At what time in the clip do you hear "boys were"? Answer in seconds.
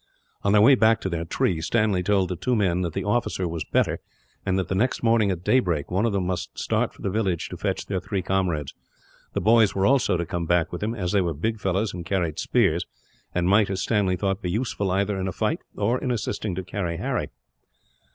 9.41-9.85